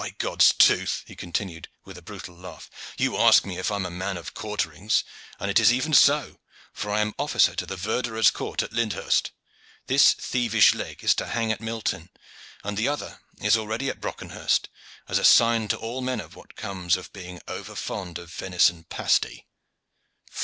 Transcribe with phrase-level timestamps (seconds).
[0.01, 3.85] "By God's tooth!" he continued, with a brutal laugh, "you ask me if I am
[3.85, 5.03] a man of quarterings,
[5.39, 6.39] and it is even so,
[6.73, 9.29] for I am officer to the verderer's court at Lyndhurst.
[9.85, 12.09] This thievish leg is to hang at Milton,
[12.63, 14.69] and the other is already at Brockenhurst,
[15.07, 18.85] as a sign to all men of what comes of being over fond of venison
[18.85, 19.45] pasty."